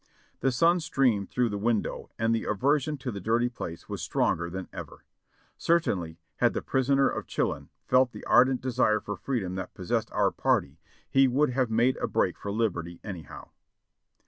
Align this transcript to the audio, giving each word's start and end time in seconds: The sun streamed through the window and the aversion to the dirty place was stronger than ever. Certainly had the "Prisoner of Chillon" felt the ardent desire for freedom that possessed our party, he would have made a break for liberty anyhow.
The 0.39 0.51
sun 0.51 0.79
streamed 0.79 1.29
through 1.29 1.49
the 1.49 1.59
window 1.59 2.09
and 2.17 2.33
the 2.33 2.45
aversion 2.45 2.97
to 2.97 3.11
the 3.11 3.19
dirty 3.21 3.49
place 3.49 3.87
was 3.87 4.01
stronger 4.01 4.49
than 4.49 4.67
ever. 4.73 5.05
Certainly 5.59 6.17
had 6.37 6.53
the 6.53 6.63
"Prisoner 6.63 7.07
of 7.07 7.27
Chillon" 7.27 7.69
felt 7.85 8.11
the 8.11 8.23
ardent 8.25 8.61
desire 8.61 8.99
for 8.99 9.15
freedom 9.15 9.53
that 9.57 9.75
possessed 9.75 10.11
our 10.11 10.31
party, 10.31 10.79
he 11.07 11.27
would 11.27 11.51
have 11.51 11.69
made 11.69 11.97
a 11.97 12.07
break 12.07 12.35
for 12.39 12.51
liberty 12.51 12.99
anyhow. 13.03 13.49